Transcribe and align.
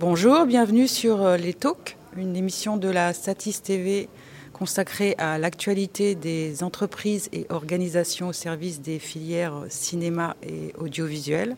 Bonjour, 0.00 0.46
bienvenue 0.46 0.86
sur 0.86 1.24
euh, 1.24 1.36
Les 1.36 1.52
Talks, 1.52 1.96
une 2.16 2.36
émission 2.36 2.76
de 2.76 2.88
la 2.88 3.12
Satis 3.12 3.60
TV 3.60 4.08
consacrée 4.52 5.16
à 5.18 5.38
l'actualité 5.38 6.14
des 6.14 6.62
entreprises 6.62 7.28
et 7.32 7.46
organisations 7.48 8.28
au 8.28 8.32
service 8.32 8.80
des 8.80 9.00
filières 9.00 9.64
cinéma 9.68 10.36
et 10.44 10.72
audiovisuel. 10.78 11.56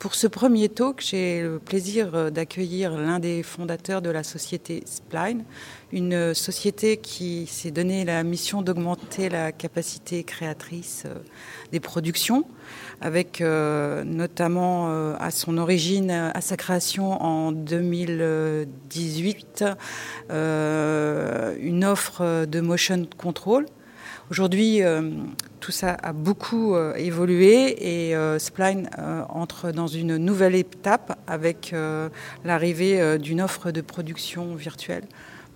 Pour 0.00 0.14
ce 0.14 0.26
premier 0.26 0.68
talk, 0.70 1.02
j'ai 1.02 1.42
le 1.42 1.58
plaisir 1.58 2.14
euh, 2.14 2.30
d'accueillir 2.30 2.96
l'un 2.96 3.18
des 3.18 3.42
fondateurs 3.42 4.00
de 4.00 4.08
la 4.08 4.22
société 4.22 4.82
Spline, 4.86 5.44
une 5.92 6.32
société 6.32 6.96
qui 6.96 7.46
s'est 7.46 7.70
donné 7.70 8.06
la 8.06 8.22
mission 8.22 8.62
d'augmenter 8.62 9.28
la 9.28 9.52
capacité 9.52 10.24
créatrice 10.24 11.02
euh, 11.04 11.16
des 11.70 11.80
productions, 11.80 12.46
avec 13.02 13.42
euh, 13.42 14.02
notamment 14.02 14.88
à 15.18 15.30
son 15.30 15.58
origine, 15.58 16.10
à 16.10 16.40
sa 16.40 16.56
création 16.56 17.22
en 17.22 17.52
2018, 17.52 19.64
une 20.30 21.84
offre 21.84 22.46
de 22.46 22.60
motion 22.60 23.06
control 23.18 23.66
Aujourd'hui, 24.30 24.80
euh, 24.80 25.10
tout 25.58 25.72
ça 25.72 25.96
a 26.00 26.12
beaucoup 26.12 26.76
euh, 26.76 26.94
évolué 26.94 27.74
et 28.10 28.14
euh, 28.14 28.38
Spline 28.38 28.88
entre 29.28 29.72
dans 29.72 29.88
une 29.88 30.18
nouvelle 30.18 30.54
étape 30.54 31.18
avec 31.26 31.74
l'arrivée 32.44 33.18
d'une 33.18 33.40
offre 33.40 33.72
de 33.72 33.80
production 33.80 34.54
virtuelle. 34.54 35.02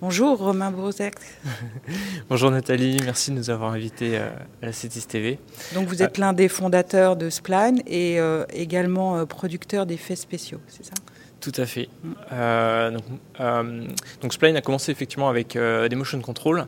Bonjour 0.00 0.38
Romain 0.38 0.73
Brozek. 0.73 1.14
Bonjour 2.28 2.50
Nathalie, 2.50 2.97
merci 3.05 3.30
de 3.30 3.37
nous 3.37 3.48
avoir 3.48 3.73
invités 3.73 4.19
à 4.19 4.33
la 4.60 4.73
CETIS 4.73 5.06
TV. 5.06 5.38
Donc 5.75 5.86
vous 5.86 6.02
êtes 6.02 6.19
l'un 6.19 6.33
des 6.33 6.48
fondateurs 6.48 7.16
de 7.16 7.30
Spline 7.30 7.80
et 7.86 8.19
également 8.52 9.25
producteur 9.25 9.86
d'effets 9.86 10.16
spéciaux, 10.16 10.61
c'est 10.66 10.84
ça? 10.84 10.95
Tout 11.41 11.52
à 11.56 11.66
fait. 11.66 11.88
Euh, 12.33 12.91
donc, 12.91 13.02
euh, 13.41 13.87
donc, 14.23 14.33
Spline 14.33 14.56
a 14.56 14.61
commencé 14.61 14.92
effectivement 14.92 15.29
avec 15.29 15.56
euh, 15.56 15.89
des 15.89 15.97
motion 15.97 16.20
control, 16.20 16.67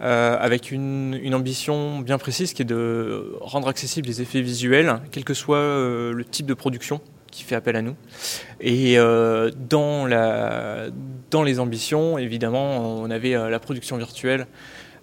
avec 0.00 0.70
une, 0.70 1.34
ambition 1.34 1.98
bien 1.98 2.18
précise 2.18 2.52
qui 2.52 2.62
est 2.62 2.66
de 2.66 3.34
rendre 3.40 3.68
accessibles 3.68 4.06
les 4.06 4.22
effets 4.22 4.40
visuels, 4.40 5.00
quel 5.10 5.24
que 5.24 5.34
soit 5.34 5.58
le 5.58 6.24
type 6.30 6.46
de 6.46 6.54
production 6.54 7.00
qui 7.30 7.42
fait 7.42 7.56
appel 7.56 7.74
à 7.74 7.82
nous. 7.82 7.96
Et 8.60 8.96
dans, 8.96 10.08
dans 11.30 11.42
les 11.42 11.58
ambitions, 11.58 12.18
évidemment, 12.18 13.00
on 13.00 13.10
avait 13.10 13.32
la 13.32 13.58
production 13.58 13.96
virtuelle 13.96 14.46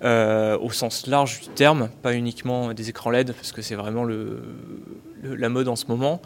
euh, 0.04 0.58
au 0.58 0.72
sens 0.72 1.06
large 1.06 1.42
du 1.42 1.50
terme, 1.50 1.90
pas 2.02 2.14
uniquement 2.14 2.74
des 2.74 2.90
écrans 2.90 3.12
LED, 3.12 3.34
parce 3.34 3.52
que 3.52 3.62
c'est 3.62 3.76
vraiment 3.76 4.06
la 5.24 5.50
mode 5.50 5.68
en 5.68 5.76
ce 5.76 5.86
moment. 5.88 6.22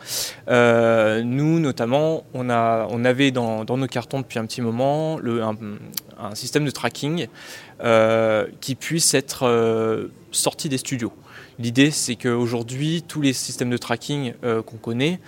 Euh, 0.47 1.21
nous, 1.23 1.59
notamment, 1.59 2.23
on, 2.33 2.49
a, 2.49 2.87
on 2.89 3.03
avait 3.03 3.31
dans, 3.31 3.65
nos 3.65 3.87
cartons 3.87 4.21
depuis 4.21 4.39
un 4.39 4.45
petit 4.45 4.61
moment 4.61 5.17
le, 5.17 5.43
un, 5.43 6.35
système 6.35 6.63
de 6.63 6.71
tracking 6.71 7.27
euh, 7.83 8.47
qui 8.61 8.75
puisse 8.75 9.13
être 9.13 10.09
sorti 10.31 10.69
des 10.69 10.77
studios. 10.77 11.11
L'idée, 11.59 11.91
c'est 11.91 12.15
qu'aujourd'hui, 12.15 13.03
tous 13.05 13.21
les 13.21 13.33
systèmes 13.33 13.69
de 13.69 13.77
tracking 13.77 14.33
qu'on 14.41 14.77
connaît, 14.77 15.19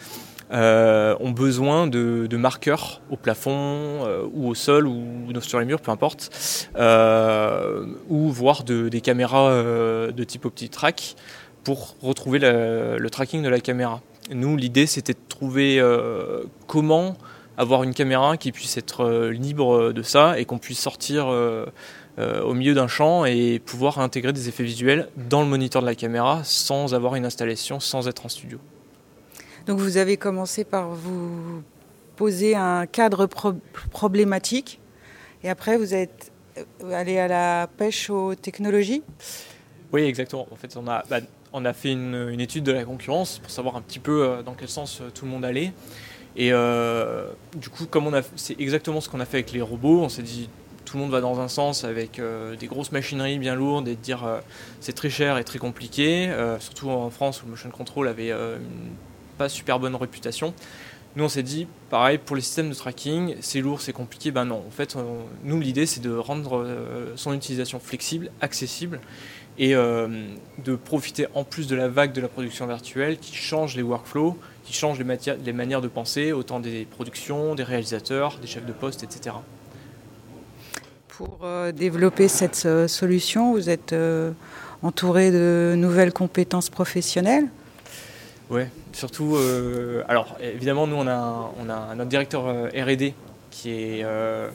euh, 0.51 1.15
ont 1.19 1.31
besoin 1.31 1.87
de, 1.87 2.37
marqueurs 2.37 3.01
au 3.09 3.17
plafond 3.17 3.51
euh, 3.51 4.25
ou 4.33 4.47
au 4.47 4.55
sol 4.55 4.87
ou 4.87 5.41
sur 5.41 5.59
les 5.59 5.65
murs, 5.65 5.81
peu 5.81 5.91
importe, 5.91 6.29
euh, 6.77 7.85
ou 8.09 8.31
voire 8.31 8.63
des 8.63 9.01
caméras 9.01 9.51
de 9.51 10.23
type 10.23 10.45
OptiTrack 10.45 11.15
pour 11.63 11.95
retrouver 12.01 12.39
le 12.39 13.07
tracking 13.09 13.43
de 13.43 13.49
la 13.49 13.59
caméra. 13.59 14.01
Nous, 14.31 14.55
l'idée, 14.57 14.87
c'était 14.87 15.13
de 15.13 15.19
trouver 15.27 15.81
comment 16.67 17.17
avoir 17.57 17.83
une 17.83 17.93
caméra 17.93 18.37
qui 18.37 18.51
puisse 18.51 18.77
être 18.77 19.29
libre 19.29 19.91
de 19.91 20.01
ça 20.01 20.39
et 20.39 20.45
qu'on 20.45 20.59
puisse 20.59 20.79
sortir 20.79 21.27
au 21.27 22.53
milieu 22.53 22.73
d'un 22.73 22.87
champ 22.87 23.25
et 23.25 23.59
pouvoir 23.59 23.99
intégrer 23.99 24.33
des 24.33 24.47
effets 24.47 24.63
visuels 24.63 25.09
dans 25.17 25.41
le 25.41 25.47
moniteur 25.47 25.81
de 25.81 25.87
la 25.87 25.95
caméra 25.95 26.41
sans 26.43 26.93
avoir 26.93 27.15
une 27.15 27.25
installation, 27.25 27.80
sans 27.80 28.07
être 28.07 28.25
en 28.25 28.30
studio. 28.30 28.59
Donc 29.67 29.80
vous 29.80 29.98
avez 29.98 30.16
commencé 30.16 30.64
par 30.64 30.89
vous 30.89 31.61
poser 32.16 32.55
un 32.55 32.86
cadre 32.86 33.28
problématique 33.92 34.80
et 35.44 35.50
après 35.50 35.78
vous 35.78 35.94
êtes 35.94 36.32
euh, 36.58 36.94
allé 36.94 37.20
à 37.20 37.28
la 37.28 37.67
pêche 37.67 38.10
aux 38.10 38.33
technologies 38.33 39.04
Oui, 39.92 40.04
exactement. 40.04 40.48
En 40.52 40.55
fait, 40.55 40.78
on 40.78 40.88
a, 40.88 41.04
bah, 41.10 41.20
on 41.52 41.66
a 41.66 41.73
fait 41.73 41.92
une, 41.92 42.39
étude 42.39 42.64
de 42.64 42.72
la 42.72 42.86
concurrence 42.86 43.39
pour 43.39 43.52
savoir 43.52 43.76
un 43.76 43.82
petit 43.82 44.00
peu 44.00 44.23
euh, 44.23 44.42
dans 44.42 44.54
quel 44.54 44.70
sens 44.70 45.02
euh, 45.02 45.10
tout 45.14 45.26
le 45.26 45.32
monde 45.32 45.44
allait. 45.44 45.73
Et 46.38 46.52
du 47.55 47.70
coup, 47.70 47.88
comme 47.88 48.05
on 48.05 48.14
a, 48.14 48.22
c'est 48.36 48.61
exactement 48.61 49.02
ce 49.02 49.10
qu'on 49.10 49.20
a 49.20 49.26
fait 49.26 49.38
avec 49.38 49.52
les 49.54 49.61
robots, 49.61 50.02
on 50.02 50.10
s'est 50.10 50.22
dit 50.22 50.52
tout 50.86 50.95
le 50.98 51.02
monde 51.02 51.11
va 51.11 51.20
dans 51.20 51.39
un 51.39 51.48
sens 51.48 51.84
avec 51.84 52.22
des 52.60 52.67
grosses 52.67 52.92
machineries 52.92 53.39
bien 53.39 53.55
lourdes 53.55 53.88
et 53.88 53.95
de 53.95 53.99
dire 53.99 54.23
c'est 54.80 54.94
très 54.94 55.10
cher 55.10 55.39
et 55.39 55.44
très 55.44 55.58
compliqué, 55.58 56.32
surtout 56.60 56.92
en 56.92 57.10
France 57.10 57.42
où 57.42 57.48
motion 57.48 57.72
control 57.72 58.08
avait 58.08 58.30
une 58.30 58.92
pas 59.37 59.49
super 59.49 59.80
bonne 59.80 59.95
réputation. 59.95 60.53
Nous, 61.17 61.23
on 61.23 61.30
s'est 61.30 61.42
dit, 61.42 61.65
pareil, 61.89 62.20
pour 62.20 62.36
les 62.36 62.43
systèmes 62.43 62.70
de 62.70 62.75
tracking, 62.75 63.37
c'est 63.42 63.59
lourd, 63.59 63.81
c'est 63.81 63.92
compliqué. 63.92 64.30
Ben 64.30 64.45
non, 64.45 64.64
en 64.67 64.70
fait, 64.70 64.95
nous, 65.43 65.59
l'idée, 65.59 65.87
c'est 65.87 65.99
de 65.99 66.15
rendre 66.15 66.59
euh, 66.59 67.14
son 67.15 67.33
utilisation 67.33 67.80
flexible, 67.80 68.30
accessible, 68.39 68.99
et 69.58 69.73
euh, 69.73 70.08
de 70.64 70.75
profiter 70.75 71.25
en 71.33 71.43
plus 71.43 71.65
de 71.65 71.75
la 71.75 71.87
vague 71.87 72.14
de 72.14 72.21
la 72.21 72.27
production 72.27 72.67
virtuelle 72.67 73.17
qui 73.17 73.36
change 73.36 73.75
les 73.75 73.81
workflows, 73.81 74.37
qui 74.64 74.73
change 74.73 74.99
les, 74.99 75.17
les 75.43 75.54
manières 75.54 75.81
de 75.81 75.87
penser, 75.87 76.33
autant 76.33 76.59
des 76.59 76.86
productions, 76.86 77.55
des 77.55 77.64
réalisateurs, 77.64 78.37
des 78.39 78.45
chefs 78.45 78.67
de 78.67 78.73
poste, 78.73 79.02
etc. 79.02 79.37
Pour 81.08 81.39
euh, 81.42 81.71
développer 81.71 82.27
cette 82.27 82.67
solution, 82.87 83.54
vous 83.54 83.71
êtes 83.71 83.95
entouré 84.83 85.31
de 85.31 85.73
nouvelles 85.75 86.14
compétences 86.14 86.69
professionnelles 86.69 87.48
oui, 88.49 88.61
surtout, 88.93 89.35
euh, 89.35 90.03
alors 90.08 90.37
évidemment, 90.41 90.87
nous 90.87 90.95
on 90.95 91.08
a, 91.08 91.52
on 91.59 91.69
a 91.69 91.95
notre 91.95 92.09
directeur 92.09 92.47
euh, 92.47 92.69
RD 92.73 93.13
qui 93.52 93.71
est 93.71 94.03
euh, 94.03 94.49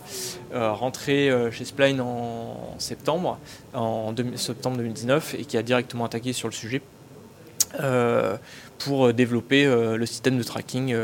rentré 0.52 1.30
chez 1.50 1.64
Spline 1.64 2.00
en 2.00 2.76
septembre, 2.78 3.38
en 3.74 4.14
septembre 4.36 4.76
2019, 4.76 5.34
et 5.38 5.44
qui 5.44 5.56
a 5.56 5.62
directement 5.62 6.04
attaqué 6.04 6.32
sur 6.32 6.46
le 6.46 6.52
sujet 6.52 6.80
pour 8.78 9.12
développer 9.12 9.64
le 9.64 10.06
système 10.06 10.38
de 10.38 10.42
tracking 10.44 10.94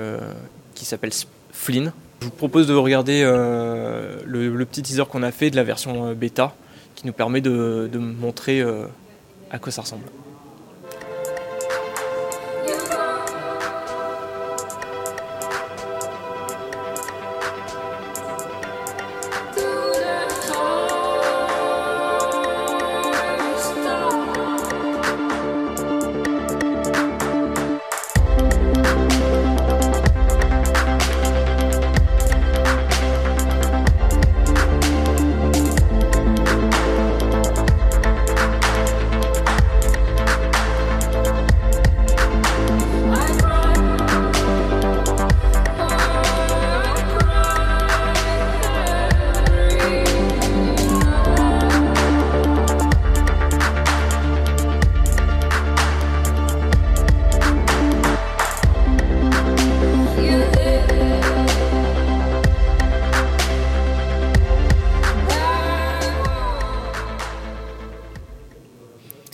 qui 0.75 0.84
s'appelle 0.84 1.10
Flynn. 1.50 1.93
Je 2.21 2.27
vous 2.27 2.31
propose 2.31 2.69
de 2.69 2.75
regarder 2.75 3.22
le, 3.25 4.65
petit 4.65 4.82
teaser 4.82 5.04
qu'on 5.10 5.25
a 5.25 5.32
fait 5.32 5.50
de 5.50 5.56
la 5.56 5.65
version 5.65 6.12
bêta 6.15 6.54
qui 6.94 7.04
nous 7.04 7.12
permet 7.12 7.41
de 7.41 7.98
montrer 7.98 8.62
à 9.50 9.59
quoi 9.59 9.72
ça 9.72 9.82
ressemble. 9.82 10.04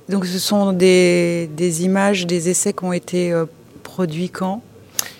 Donc 0.09 0.27
ce 0.27 0.39
sont 0.39 0.73
des, 0.73 1.49
images, 1.83 2.27
des 2.27 2.51
essais 2.51 2.73
qui 2.73 2.85
ont 2.85 2.93
été 2.93 3.33
euh, 3.33 3.47
produits 3.83 4.29
quand? 4.29 4.63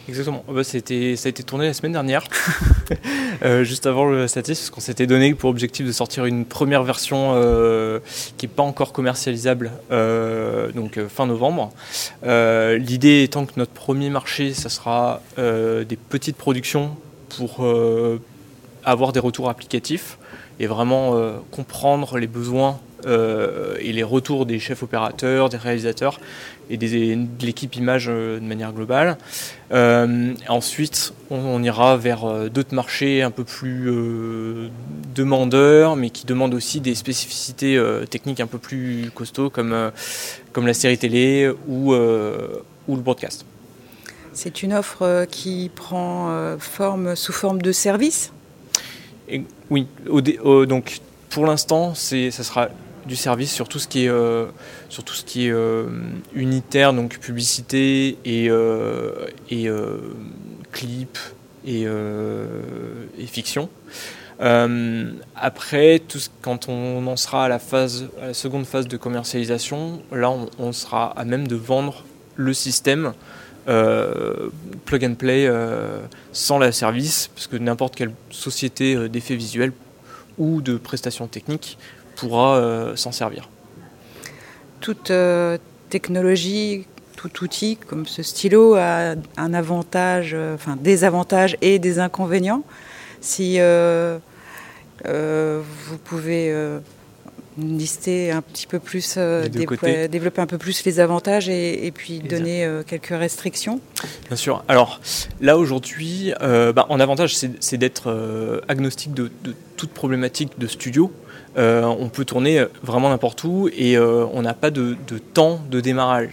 Exactement. 0.07 0.45
Bah, 0.47 0.63
ça 0.63 0.77
a 0.77 0.79
été 0.79 1.43
tourné 1.47 1.67
la 1.67 1.73
semaine 1.73 1.93
dernière, 1.93 2.25
euh, 3.43 3.65
juste 3.65 3.87
avant 3.87 4.05
le 4.05 4.29
status, 4.29 4.59
parce 4.59 4.71
qu'on 4.71 4.83
s'était 4.83 5.07
donné 5.07 5.35
pour 5.35 5.49
objectif 5.49 5.87
de 5.87 5.93
sortir 5.93 6.27
une 6.27 6.45
première 6.45 6.83
version 6.83 7.33
euh, 7.35 8.01
qui 8.37 8.45
n'est 8.45 8.53
pas 8.53 8.63
encore 8.63 8.93
commercialisable, 8.93 9.73
donc 10.75 11.01
fin 11.09 11.27
novembre. 11.27 11.73
L'idée 12.23 13.23
étant 13.23 13.47
que 13.47 13.53
notre 13.57 13.73
premier 13.73 14.11
marché, 14.11 14.53
ça 14.53 14.69
sera 14.69 15.23
des 15.39 15.97
petites 16.11 16.37
productions 16.37 16.95
pour 17.31 17.67
avoir 18.85 19.13
des 19.13 19.21
retours 19.21 19.49
applicatifs 19.49 20.19
et 20.61 20.67
vraiment 20.67 21.19
comprendre 21.51 22.19
les 22.19 22.29
besoins 22.29 22.79
et 23.07 23.93
les 23.93 24.03
retours 24.03 24.47
des 24.47 24.61
chefs 24.61 24.83
opérateurs, 24.85 25.49
des 25.49 25.57
réalisateurs 25.57 26.21
et 26.71 26.77
de 26.77 27.45
l'équipe 27.45 27.75
image 27.75 28.07
de 28.07 28.39
manière 28.41 28.73
globale. 28.73 29.19
ensuite, 30.49 31.13
on, 31.29 31.63
ira 31.63 31.97
vers 31.97 32.49
d'autres 32.51 32.75
marchés 32.75 33.23
un 33.23 33.33
peu 33.33 33.43
plus 33.43 33.91
demandeurs, 35.15 35.97
mais 35.97 36.11
qui 36.11 36.25
demandent 36.25 36.55
aussi 36.55 36.81
des 36.81 36.95
spécificités 36.95 37.83
techniques 38.09 38.41
un 38.41 38.47
peu 38.47 38.59
plus 38.59 39.11
costauds, 39.13 39.51
comme, 39.51 39.91
comme 40.53 40.67
la 40.69 40.75
série 40.75 40.97
télé 40.97 41.53
ou, 41.67 41.95
ou 41.95 42.97
le 42.97 43.03
broadcast. 43.03 43.45
C'est 44.35 44.65
une 44.65 44.75
offre 44.75 45.03
euh, 45.03 45.27
qui 45.27 45.71
prend 45.75 46.31
euh, 46.31 46.59
forme 46.59 47.15
sous 47.15 47.33
forme 47.33 47.63
de 47.63 47.71
service? 47.71 48.33
Oui, 49.71 49.87
donc 50.69 51.01
pour 51.31 51.47
l'instant, 51.47 51.95
ça 51.95 52.31
sera 52.31 52.69
du 53.07 53.17
service 53.17 53.53
sur 53.53 53.69
tout 53.69 53.79
ce 53.79 53.89
qui 53.89 54.07
est, 54.07 54.09
euh, 54.09 54.47
est 55.37 55.53
unitaire, 56.35 56.93
donc 56.93 57.19
publicité 57.19 58.17
et, 58.25 58.47
et 59.51 59.71
clip 60.73 61.19
et, 61.67 61.87
fiction. 63.27 63.69
après, 64.39 66.03
quand 66.41 66.69
on 66.69 67.07
en 67.07 67.17
sera 67.17 67.47
à 67.47 67.49
la, 67.49 67.59
phase, 67.59 68.09
à 68.23 68.29
la 68.29 68.35
seconde 68.35 68.67
phase 68.67 68.89
de 68.89 68.97
commercialisation, 68.97 70.03
là 70.13 70.33
on 70.59 70.73
sera 70.73 71.19
à 71.19 71.25
même 71.25 71.49
de 71.49 71.57
vendre 71.57 72.05
le 72.37 72.53
système 72.53 73.13
euh, 73.67 74.51
plug 74.85 75.05
and 75.05 75.15
play 75.15 75.47
euh, 75.47 76.01
sans 76.33 76.59
la 76.59 76.71
service, 76.71 77.29
parce 77.35 77.47
que 77.47 77.57
n'importe 77.57 77.97
quelle 77.97 78.13
société 78.31 78.95
euh, 78.95 79.09
d'effets 79.09 79.37
visuels 79.37 79.73
ou 80.37 80.61
de 80.61 80.77
prestations 80.77 81.27
techniques 81.29 81.79
pourra 82.17 82.93
s'en 82.97 83.11
servir. 83.13 83.49
Toute 84.81 85.13
technologie, 85.91 86.87
tout 87.17 87.43
outil 87.43 87.77
comme 87.77 88.07
ce 88.07 88.23
stylo 88.23 88.75
a 88.75 89.15
un 89.37 89.55
avantage, 89.55 90.37
enfin 90.55 90.77
des 90.77 91.05
avantages 91.05 91.57
et 91.61 91.79
des 91.79 91.99
inconvénients. 91.99 92.63
Si 93.21 93.59
vous 95.05 95.99
pouvez 96.05 96.55
lister 97.59 98.33
un 98.33 98.43
petit 98.43 98.67
peu 98.67 98.79
plus, 98.79 99.15
euh, 99.17 99.49
développer 99.49 100.41
un 100.41 100.47
peu 100.47 100.59
plus 100.59 100.85
les 100.85 101.01
avantages 101.01 101.49
et, 101.49 101.93
puis 101.95 102.19
donner 102.19 102.65
euh, 102.65 102.83
quelques 102.85 103.09
restrictions 103.09 103.81
Bien 104.29 104.37
sûr. 104.37 104.65
Alors 104.69 105.01
là 105.41 105.57
aujourd'hui, 105.57 106.33
euh, 106.41 106.73
bah, 106.73 106.87
en 106.89 107.01
avantage, 107.01 107.37
c'est 107.37 107.77
d'être 107.77 108.63
agnostique 108.69 109.15
de, 109.15 109.31
toute 109.77 109.91
problématique 109.91 110.59
de 110.59 110.67
studio. 110.67 111.13
on 111.57 112.09
peut 112.13 112.25
tourner 112.25 112.65
vraiment 112.83 113.11
n'importe 113.11 113.45
où 113.45 113.69
et 113.77 113.99
on 113.99 114.43
n'a 114.43 114.55
pas 114.55 114.71
de, 114.71 114.97
de, 115.07 115.19
temps 115.19 115.61
de 115.71 115.81
démarrage. 115.81 116.31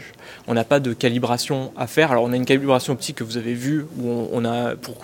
On 0.48 0.54
n'a 0.54 0.64
pas 0.64 0.80
de 0.80 0.94
calibration 0.94 1.72
à 1.78 1.88
faire. 1.88 2.12
Alors 2.12 2.24
on 2.24 2.34
a 2.34 2.36
une 2.36 2.46
calibration 2.46 2.94
optique 2.94 3.18
que 3.18 3.24
vous 3.24 3.38
avez 3.38 3.54
vue 3.54 3.86
où 3.98 4.10
on, 4.10 4.30
on 4.32 4.46
a 4.46 4.76
pour 4.76 4.98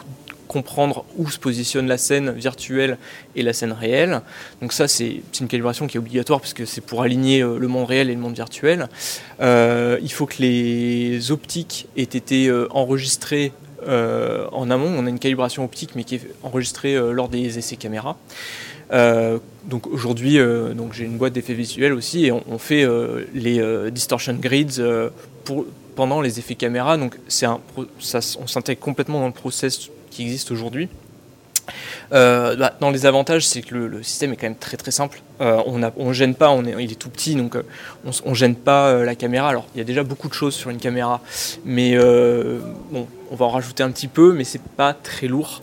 comprendre 0.48 1.06
où 1.18 1.30
se 1.30 1.38
positionne 1.38 1.88
la 1.88 1.98
scène 1.98 2.32
virtuelle 2.32 2.98
et 3.36 3.44
la 3.44 3.54
scène 3.54 3.72
réelle. 3.72 4.22
Donc 4.62 4.74
ça, 4.74 4.88
c'est 4.88 5.22
une 5.40 5.48
calibration 5.48 5.88
qui 5.88 5.98
est 5.98 6.00
obligatoire 6.00 6.40
parce 6.40 6.54
que 6.54 6.66
c'est 6.66 6.82
pour 6.82 7.02
aligner 7.02 7.42
euh, 7.42 7.60
le 7.60 7.68
monde 7.68 7.88
réel 7.88 8.10
et 8.10 8.14
le 8.14 8.20
monde 8.20 8.36
virtuel. 8.36 8.88
Euh, 9.42 10.00
il 10.02 10.12
faut 10.12 10.26
que 10.26 10.38
les 10.40 11.32
optiques 11.32 11.88
aient 11.98 12.04
été 12.04 12.48
euh, 12.48 12.68
enregistrées 12.72 13.52
en 13.88 14.70
amont. 14.70 14.94
On 14.98 15.06
a 15.06 15.10
une 15.10 15.20
calibration 15.20 15.64
optique, 15.64 15.92
mais 15.96 16.04
qui 16.04 16.16
est 16.16 16.22
enregistrée 16.44 16.96
lors 17.14 17.30
des 17.30 17.58
essais 17.58 17.78
caméra. 17.78 18.18
donc 18.92 19.88
aujourd'hui, 19.88 20.40
j'ai 20.92 21.06
une 21.06 21.18
boîte 21.18 21.32
d'effets 21.32 21.54
visuels 21.54 21.94
aussi 21.94 22.26
et 22.26 22.32
on, 22.34 22.58
fait 22.58 22.86
les 23.34 23.92
distortion 23.92 24.34
grids 24.34 24.82
pour, 25.46 25.68
pendant 25.96 26.22
les 26.22 26.40
effets 26.40 26.56
caméra. 26.56 26.98
Donc 26.98 27.18
un, 27.44 27.60
ça, 28.00 28.20
on 28.42 28.48
s'intègre 28.48 28.82
complètement 28.82 29.22
dans 29.22 29.28
le 29.28 29.32
process 29.32 29.90
qui 30.18 30.24
existe 30.24 30.50
aujourd'hui. 30.50 30.90
Euh, 32.12 32.56
bah, 32.56 32.74
dans 32.80 32.90
les 32.90 33.06
avantages, 33.06 33.46
c'est 33.46 33.62
que 33.62 33.76
le, 33.76 34.02
système 34.02 34.34
est 34.34 34.36
quand 34.36 34.48
même 34.48 34.56
très 34.56 34.78
très 34.78 34.90
simple. 34.90 35.22
Euh, 35.42 35.62
on 35.68 36.08
ne 36.08 36.14
gêne 36.14 36.34
pas, 36.34 36.58
il 36.80 36.92
est 36.92 36.96
tout 36.96 37.10
petit, 37.10 37.36
donc 37.36 37.56
euh, 37.56 37.64
on 38.26 38.30
ne 38.30 38.36
gêne 38.36 38.56
pas 38.56 39.04
la 39.04 39.14
caméra. 39.14 39.50
Alors 39.50 39.66
il 39.76 39.78
y 39.78 39.82
a 39.82 39.84
déjà 39.84 40.04
beaucoup 40.04 40.28
de 40.28 40.34
choses 40.34 40.56
sur 40.56 40.72
une 40.72 40.80
caméra, 40.80 41.22
mais 41.66 41.96
bon, 42.92 43.08
on 43.30 43.36
va 43.36 43.46
en 43.46 43.50
rajouter 43.50 43.84
un 43.84 43.92
petit 43.92 44.08
peu, 44.08 44.34
mais 44.34 44.44
c'est 44.44 44.62
pas 44.62 44.94
très 44.94 45.28
lourd, 45.28 45.62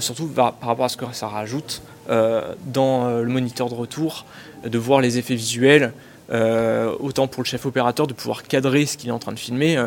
surtout 0.00 0.26
par, 0.26 0.56
rapport 0.60 0.84
à 0.84 0.88
ce 0.90 0.98
que 0.98 1.06
ça 1.12 1.28
rajoute 1.28 1.80
dans 2.08 3.08
le 3.08 3.28
moniteur 3.28 3.70
de 3.70 3.74
retour, 3.74 4.26
de 4.64 4.78
voir 4.78 5.00
les 5.00 5.16
effets 5.16 5.36
visuels. 5.36 5.92
Autant 6.30 7.26
pour 7.26 7.42
le 7.42 7.46
chef 7.46 7.66
opérateur 7.66 8.06
de 8.06 8.12
pouvoir 8.12 8.44
cadrer 8.44 8.86
ce 8.86 8.96
qu'il 8.96 9.08
est 9.08 9.12
en 9.12 9.18
train 9.18 9.32
de 9.32 9.38
filmer, 9.38 9.82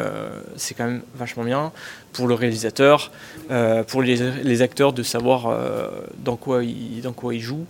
c'est 0.56 0.74
quand 0.74 0.86
même 0.86 1.01
vachement 1.16 1.44
bien 1.44 1.72
pour 2.13 2.28
le 2.28 2.36
réalisateur, 2.36 3.12
euh, 3.51 3.84
pour 3.84 4.01
les, 4.01 4.62
acteurs 4.62 4.94
de 4.94 5.04
savoir 5.04 5.48
euh, 5.48 5.90
dans, 6.24 6.38
quoi 6.38 6.63
ils, 6.63 7.01
dans 7.01 7.12
quoi 7.12 7.36
ils 7.36 7.42
jouent. 7.42 7.66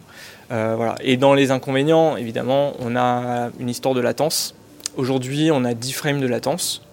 Euh, 0.51 0.73
voilà. 0.75 0.95
Et 1.01 1.17
dans 1.17 1.33
les 1.33 1.49
inconvénients, 1.49 2.15
évidemment, 2.17 2.73
on 2.79 2.95
a 2.95 3.49
une 3.59 3.69
histoire 3.69 3.95
de 3.95 4.01
latence. 4.01 4.53
Aujourd'hui, 4.95 5.49
on 5.51 5.65
a 5.65 5.73
10 5.73 5.93
frames 5.93 6.21
de 6.21 6.27
latence. 6.27 6.83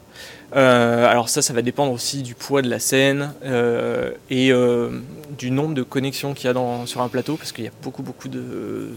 alors 0.53 1.29
ça, 1.29 1.43
ça 1.43 1.53
va 1.53 1.61
dépendre 1.61 1.93
aussi 1.93 2.23
du 2.23 2.35
poids 2.35 2.63
de 2.63 2.71
la 2.71 2.79
scène 2.79 3.35
et 4.31 4.53
du 5.39 5.51
nombre 5.51 5.75
de 5.75 5.83
connexions 5.83 6.33
qu'il 6.33 6.51
y 6.51 6.53
a 6.53 6.87
sur 6.87 7.03
un 7.03 7.09
plateau, 7.09 7.37
parce 7.37 7.53
qu'il 7.53 7.65
y 7.65 7.69
a 7.69 7.73
beaucoup, 7.83 8.03
beaucoup 8.03 8.29
de, 8.29 8.89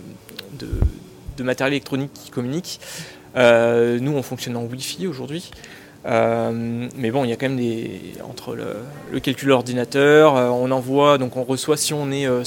de 1.37 1.43
matériel 1.43 1.73
électronique 1.73 2.11
qui 2.13 2.31
communique. 2.31 2.79
nous, 3.35 4.13
on 4.13 4.23
fonctionne 4.23 4.57
en 4.57 4.63
Wi-Fi 4.63 5.07
aujourd'hui. 5.07 5.51
Euh, 6.05 6.89
mais 6.97 7.11
bon, 7.11 7.23
il 7.23 7.29
y 7.29 7.33
a 7.33 7.37
quand 7.37 7.47
même 7.47 7.57
des 7.57 8.13
entre 8.23 8.55
le, 8.55 9.19
calcul 9.19 9.51
ordinateur, 9.51 10.35
euh, 10.35 10.49
on 10.49 10.69
envoie, 10.71 11.17
donc 11.17 11.37
on 11.37 11.43
reçoit 11.43 11.77
si 11.77 11.93
on 11.93 12.11
est 12.11 12.27
euh, 12.27 12.43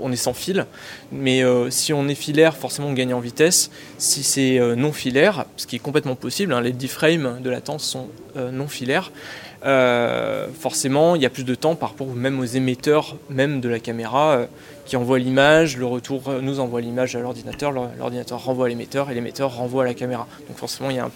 on 0.00 0.10
est 0.10 0.16
sans 0.16 0.32
fil, 0.32 0.66
mais 1.12 1.42
si 1.70 1.92
on 1.92 2.08
est 2.08 2.14
filaire, 2.14 2.56
forcément 2.56 2.88
on 2.88 2.92
gagne 2.92 3.14
en 3.14 3.20
vitesse. 3.20 3.70
Si 3.98 4.22
c'est 4.22 4.58
non 4.76 4.92
filaire, 4.92 5.44
ce 5.56 5.66
qui 5.66 5.76
est 5.76 5.80
complètement 5.80 6.16
possible, 6.16 6.52
hein, 6.52 6.60
les 6.60 6.72
10 6.72 6.88
frames 6.88 7.40
de 7.42 7.50
latence 7.50 7.84
sont 7.84 8.08
non 8.36 8.66
filaires. 8.66 9.12
Forcément, 9.62 11.16
il 11.16 11.22
y 11.22 11.26
a 11.26 11.30
plus 11.30 11.44
de 11.44 11.54
temps 11.54 11.74
par 11.74 11.90
rapport 11.90 12.08
même 12.08 12.40
aux 12.40 12.44
émetteurs 12.44 13.16
même 13.28 13.60
de 13.60 13.68
la 13.68 13.78
caméra 13.78 14.46
qui 14.90 14.96
envoie 14.96 15.20
l'image, 15.20 15.76
le 15.76 15.86
retour 15.86 16.32
nous 16.42 16.58
envoie 16.58 16.80
l'image 16.80 17.14
à 17.14 17.20
l'ordinateur, 17.20 17.70
l'ordinateur 17.70 18.42
renvoie 18.42 18.66
à 18.66 18.68
l'émetteur 18.68 19.08
et 19.08 19.14
l'émetteur 19.14 19.54
renvoie 19.54 19.84
à 19.84 19.86
la 19.86 19.94
caméra. 19.94 20.26
Donc 20.48 20.56
forcément, 20.56 20.90
il 20.90 20.96
y 20.96 20.98
a 20.98 21.04
un, 21.04 21.10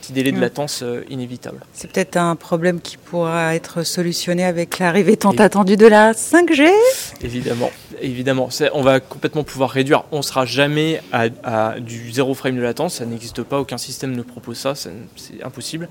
petit, 0.00 0.12
délai 0.12 0.30
de 0.30 0.38
latence 0.38 0.84
euh, 0.84 1.04
inévitable. 1.10 1.66
C'est 1.72 1.90
peut-être 1.90 2.16
un 2.16 2.36
problème 2.36 2.80
qui 2.80 2.96
pourra 2.96 3.56
être 3.56 3.82
solutionné 3.82 4.44
avec 4.44 4.78
l'arrivée 4.78 5.16
tant 5.16 5.32
attendue 5.32 5.76
de 5.76 5.86
la 5.88 6.12
5G 6.12 6.70
Évidemment, 7.22 7.72
évidemment. 8.00 8.48
On 8.72 8.82
va 8.82 9.00
complètement 9.00 9.44
pouvoir 9.44 9.70
réduire. 9.70 10.04
On 10.12 10.18
ne 10.18 10.22
sera 10.22 10.44
jamais 10.44 11.00
à, 11.12 11.78
du 11.80 12.12
zéro 12.12 12.34
frame 12.34 12.56
de 12.56 12.62
latence, 12.62 12.94
ça 12.94 13.06
n'existe 13.06 13.42
pas, 13.42 13.60
aucun 13.60 13.78
système 13.78 14.14
ne 14.14 14.22
propose 14.22 14.58
ça, 14.58 14.74
c'est 14.74 14.92
impossible. 15.42 15.88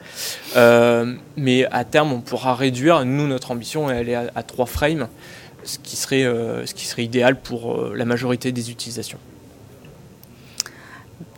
Euh, 0.56 1.16
mais 1.38 1.66
à 1.72 1.84
terme, 1.84 2.14
on 2.14 2.22
pourra 2.22 2.56
réduire. 2.56 3.06
Nous, 3.06 3.28
notre 3.28 3.52
ambition, 3.52 3.90
elle 3.90 4.10
est 4.10 4.16
à, 4.16 4.32
à 4.36 4.44
3 4.44 4.66
frames 4.66 5.08
ce 5.64 5.80
qui 5.80 5.96
serait, 5.96 6.24
euh, 6.24 6.66
ce 6.66 6.74
qui 6.74 6.86
serait 6.86 7.04
idéal 7.04 7.40
pour 7.40 7.74
euh, 7.74 7.94
la 7.96 8.06
majorité 8.06 8.52
des 8.52 8.72
utilisations. 8.72 9.18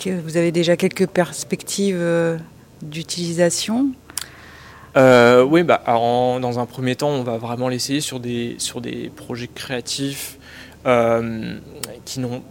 Vous 0.05 0.37
avez 0.37 0.51
déjà 0.51 0.77
quelques 0.77 1.07
perspectives 1.07 1.99
euh, 4.97 5.43
Oui, 5.43 5.63
bah, 5.63 5.81
dans 5.87 6.59
un 6.59 6.65
premier 6.65 6.95
temps, 6.95 7.09
on 7.09 7.23
va 7.23 7.37
vraiment 7.37 7.69
l'essayer 7.69 8.01
sur 8.01 8.19
des, 8.19 8.55
sur 8.57 8.81
des 8.81 9.09
projets 9.15 9.47
créatifs 9.47 10.37
qui 12.05 12.19
n'ont 12.21 12.41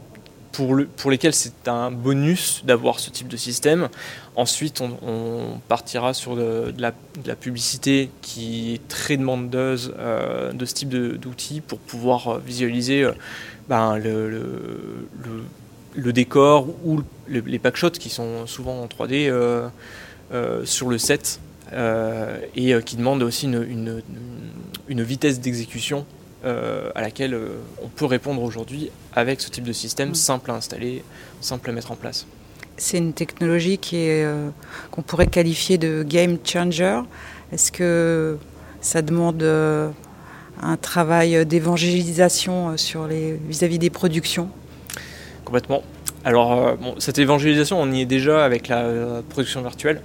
pour, 0.97 1.11
lesquels 1.11 1.35
c'est 1.35 1.69
un 1.69 1.91
bonus 1.91 2.63
d'avoir 2.65 2.99
ce 2.99 3.11
type 3.11 3.29
de 3.29 3.37
système. 3.37 3.89
Ensuite, 4.37 4.81
on, 4.81 5.61
partira 5.69 6.15
sur 6.15 6.37
de, 6.37 6.73
la, 6.79 6.93
publicité 7.37 8.11
qui 8.23 8.75
est 8.75 8.89
très 8.89 9.17
demandeuse 9.17 9.95
euh, 9.99 10.53
de 10.53 10.65
ce 10.65 10.75
type 10.75 10.89
d'outils 10.89 11.61
pour 11.61 11.79
pouvoir 11.79 12.29
euh, 12.29 12.43
visualiser 12.45 13.03
euh, 13.03 13.13
ben, 13.69 13.99
le, 13.99 15.09
décor 16.13 16.69
ou 16.85 17.03
les 17.29 17.59
packshots 17.59 17.91
qui 17.91 18.11
sont 18.11 18.47
souvent 18.47 18.83
en 18.83 18.87
3D 18.87 19.31
sur 20.65 20.89
le 20.89 20.99
set 20.99 21.41
et 21.73 22.75
qui 22.85 22.97
demandent 22.97 23.23
aussi 23.23 23.47
une 23.47 25.03
vitesse 25.03 25.41
d'exécution 25.41 26.07
euh, 26.47 26.91
à 26.95 27.01
laquelle 27.01 27.35
euh, 27.35 27.59
on 27.83 27.89
peut 27.89 28.05
répondre 28.05 28.41
aujourd'hui 28.41 28.91
avec 29.15 29.41
ce 29.41 29.51
type 29.51 29.65
de 29.65 29.73
système 29.73 30.11
mm. 30.11 30.15
simple 30.15 30.51
à 30.53 30.55
installer, 30.55 31.03
simple 31.41 31.71
à 31.71 31.73
mettre 31.73 31.91
en 31.91 31.97
place. 31.97 32.25
C'est 32.77 32.99
une 32.99 33.15
technologie 33.15 33.79
qui 33.79 33.97
est 33.97 34.23
euh, 34.23 34.51
qu'on 34.93 35.03
pourrait 35.03 35.27
qualifier 35.27 35.77
de 35.77 36.05
game 36.07 36.39
changer. 36.45 37.01
Est-ce 37.51 37.73
que 37.73 38.39
ça 38.81 39.03
demande 39.03 39.43
un 39.43 40.77
travail 40.77 41.45
d'évangélisation 41.47 42.77
sur 42.77 43.09
les 43.09 43.33
vis-à-vis 43.33 43.81
des 43.81 43.91
productions? 43.91 44.49
Complètement. 45.45 45.83
Alors, 46.25 46.77
cette 46.99 47.19
évangélisation, 47.19 47.81
on 47.81 47.91
y 47.91 48.03
est 48.03 48.07
déjà 48.07 48.45
avec 48.45 48.69
la 48.69 49.23
production 49.29 49.63
virtuelle. 49.63 50.01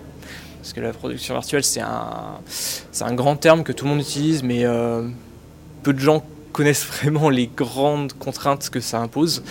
Parce 0.62 0.74
que 0.74 0.80
la 0.80 0.94
production 0.94 1.34
virtuelle, 1.34 1.64
c'est 1.64 1.82
un, 1.82 2.40
un 3.02 3.14
grand 3.14 3.36
terme 3.36 3.64
que 3.64 3.72
tout 3.72 3.86
le 3.86 3.92
monde 3.92 4.02
utilise, 4.02 4.44
mais 4.44 4.64
peu 5.84 5.94
de 5.94 6.00
gens 6.00 6.24
connaissent 6.52 6.86
vraiment 6.86 7.30
les 7.30 7.48
grandes 7.48 8.14
contraintes 8.14 8.70
que 8.70 8.80
ça 8.80 9.00
impose. 9.00 9.44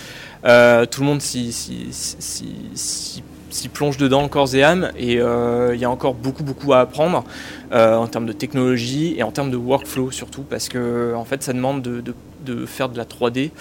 Euh, 0.45 0.85
tout 0.85 1.01
le 1.01 1.07
monde 1.07 1.21
s'y 1.21 1.51
plonge 3.73 3.97
dedans 3.97 4.27
corps 4.27 4.55
et 4.55 4.63
âme 4.63 4.91
et 4.97 5.19
euh, 5.19 5.75
il 5.75 5.81
y 5.81 5.85
a 5.85 5.89
encore 5.89 6.13
beaucoup 6.13 6.43
beaucoup 6.43 6.73
à 6.73 6.79
apprendre 6.79 7.23
euh, 7.71 7.95
en 7.95 8.07
termes 8.07 8.25
de 8.25 8.33
technologie 8.33 9.13
et 9.17 9.23
en 9.23 9.31
termes 9.31 9.51
de 9.51 9.57
workflow 9.57 10.09
surtout 10.09 10.41
parce 10.41 10.67
que 10.67 11.13
en 11.15 11.25
fait 11.25 11.43
ça 11.43 11.53
demande 11.53 11.81
de, 11.81 12.01
de 12.45 12.65
faire 12.65 12.89
de 12.89 12.97
la 12.97 13.05
3D 13.05 13.51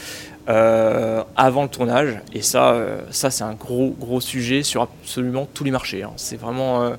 avant 0.47 1.63
le 1.63 1.69
tournage 1.69 2.19
et 2.33 2.43
ça, 2.43 2.77
ça 3.11 3.31
c'est 3.31 3.45
un 3.45 3.55
gros 3.55 3.95
gros 4.01 4.21
sujet 4.21 4.63
sur 4.65 4.83
absolument 4.83 5.47
tous 5.53 5.63
les 5.63 5.71
marchés. 5.71 6.03
Hein. 6.03 6.11
C'est 6.17 6.41
vraiment 6.41 6.93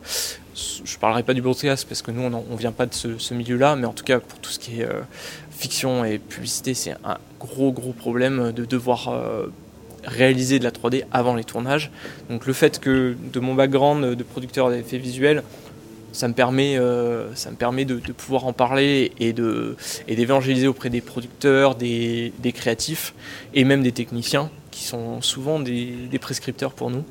je 0.56 0.96
ne 0.96 1.00
parlerai 1.00 1.24
pas 1.24 1.34
du 1.34 1.42
broadcast 1.42 1.88
parce 1.88 2.02
que 2.02 2.12
nous, 2.12 2.22
on 2.22 2.54
ne 2.54 2.58
vient 2.58 2.72
pas 2.72 2.86
de 2.86 2.94
ce, 2.94 3.34
milieu-là, 3.34 3.76
mais 3.76 3.86
en 3.86 3.94
tout 3.94 4.04
cas, 4.04 4.20
pour 4.20 4.40
tout 4.40 4.52
ce 4.52 4.60
qui 4.60 4.82
est 4.82 4.86
euh, 4.86 5.02
fiction 5.52 6.04
et 6.04 6.18
publicité, 6.18 6.74
c'est 6.74 6.92
un 7.04 7.18
gros, 7.40 7.72
gros 7.72 7.94
problème 7.94 8.52
de 8.52 8.66
devoir 8.66 9.10
euh, 9.10 9.48
réaliser 10.04 10.60
de 10.60 10.64
la 10.64 10.72
3D 10.72 11.06
avant 11.12 11.36
les 11.36 11.44
tournages. 11.44 11.92
Donc 12.30 12.46
le 12.46 12.54
fait 12.54 12.80
que 12.80 13.16
de 13.34 13.40
mon 13.40 13.56
background 13.56 14.16
de 14.16 14.24
producteur 14.24 14.70
d'effets 14.70 14.98
visuels, 14.98 15.44
ça 16.12 16.28
me 16.28 16.34
permet, 16.34 16.76
euh, 16.78 17.30
de, 17.30 18.12
pouvoir 18.12 18.46
en 18.46 18.54
parler 18.54 19.12
et, 19.20 19.34
d'évangéliser 19.34 20.68
auprès 20.68 20.90
des 20.90 21.02
producteurs, 21.02 21.76
des, 21.76 22.34
créatifs 22.54 23.14
et 23.54 23.64
même 23.64 23.82
des 23.82 23.92
techniciens 23.92 24.50
qui 24.72 24.84
sont 24.84 25.22
souvent 25.22 25.60
des, 25.60 26.10
prescripteurs 26.20 26.74
pour 26.74 26.90
nous 26.90 27.04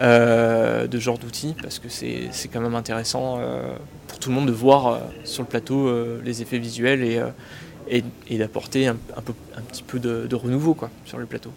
euh, 0.00 0.86
de 0.86 0.98
genre 0.98 1.18
d'outils 1.18 1.54
parce 1.60 1.78
que 1.78 1.88
c'est, 1.88 2.30
quand 2.52 2.60
même 2.60 2.74
intéressant 2.74 3.38
euh, 3.38 3.74
pour 4.08 4.18
tout 4.18 4.28
le 4.28 4.34
monde 4.34 4.46
de 4.46 4.52
voir 4.52 5.00
sur 5.24 5.42
le 5.42 5.48
plateau 5.48 5.90
les 6.22 6.42
effets 6.42 6.58
visuels 6.58 7.02
et, 7.02 8.02
et, 8.28 8.38
d'apporter 8.38 8.86
un, 8.86 8.96
un 9.16 9.62
petit 9.62 9.82
peu 9.82 9.98
de, 9.98 10.26
de 10.26 10.36
renouveau 10.36 10.74
quoi, 10.74 10.90
sur 11.04 11.18
le 11.18 11.26
plateau. 11.26 11.50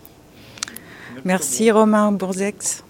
Merci 1.24 1.72
Romain 1.72 2.12
Bourzex. 2.12 2.84